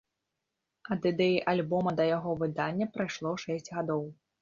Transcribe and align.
Ад 0.95 1.05
ідэі 1.11 1.37
альбома 1.53 1.95
да 2.01 2.09
яго 2.17 2.35
выдання 2.43 2.91
прайшло 2.99 3.39
шэсць 3.47 3.73
гадоў. 3.81 4.03